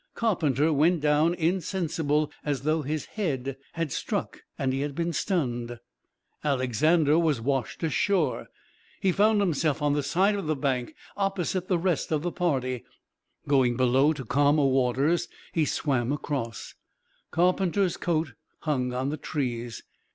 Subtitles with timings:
[0.15, 5.77] Carpenter went down insensible as though his head had struck and he had been stunned.
[6.43, 8.47] Alexander was washed ashore.
[8.99, 12.83] He found himself on the side of the bank opposite the rest of the party.
[13.47, 16.73] Going below to calmer waters, he swam across.
[17.29, 19.83] Carpenter's coat hung on the trees.